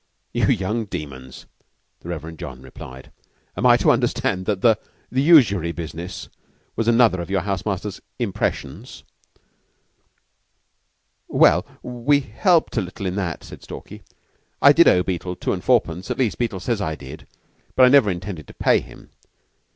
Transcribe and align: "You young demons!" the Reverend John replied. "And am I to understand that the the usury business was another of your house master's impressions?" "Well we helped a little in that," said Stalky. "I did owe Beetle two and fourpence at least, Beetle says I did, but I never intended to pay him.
"You 0.33 0.47
young 0.47 0.85
demons!" 0.85 1.45
the 1.99 2.09
Reverend 2.09 2.39
John 2.39 2.63
replied. 2.63 3.11
"And 3.55 3.63
am 3.63 3.65
I 3.69 3.77
to 3.77 3.91
understand 3.91 4.47
that 4.47 4.61
the 4.61 4.79
the 5.11 5.21
usury 5.21 5.71
business 5.71 6.27
was 6.75 6.87
another 6.87 7.21
of 7.21 7.29
your 7.29 7.41
house 7.41 7.67
master's 7.67 8.01
impressions?" 8.17 9.03
"Well 11.27 11.67
we 11.83 12.19
helped 12.21 12.77
a 12.77 12.81
little 12.81 13.05
in 13.05 13.13
that," 13.17 13.43
said 13.43 13.61
Stalky. 13.61 14.01
"I 14.59 14.73
did 14.73 14.87
owe 14.87 15.03
Beetle 15.03 15.35
two 15.35 15.53
and 15.53 15.63
fourpence 15.63 16.09
at 16.09 16.17
least, 16.17 16.39
Beetle 16.39 16.61
says 16.61 16.81
I 16.81 16.95
did, 16.95 17.27
but 17.75 17.85
I 17.85 17.89
never 17.89 18.09
intended 18.09 18.47
to 18.47 18.55
pay 18.55 18.79
him. 18.79 19.11